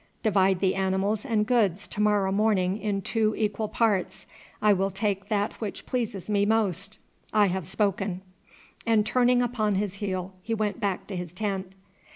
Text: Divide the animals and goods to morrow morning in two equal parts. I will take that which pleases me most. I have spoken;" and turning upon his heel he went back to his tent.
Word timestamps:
Divide 0.23 0.61
the 0.61 0.73
animals 0.73 1.23
and 1.25 1.45
goods 1.45 1.87
to 1.89 2.01
morrow 2.01 2.31
morning 2.31 2.79
in 2.81 3.03
two 3.03 3.35
equal 3.37 3.67
parts. 3.69 4.25
I 4.59 4.73
will 4.73 4.89
take 4.89 5.29
that 5.29 5.61
which 5.61 5.85
pleases 5.85 6.27
me 6.27 6.43
most. 6.43 6.97
I 7.31 7.45
have 7.45 7.67
spoken;" 7.67 8.21
and 8.83 9.05
turning 9.05 9.43
upon 9.43 9.75
his 9.75 9.93
heel 10.01 10.33
he 10.41 10.55
went 10.55 10.79
back 10.79 11.05
to 11.05 11.15
his 11.15 11.31
tent. 11.31 11.73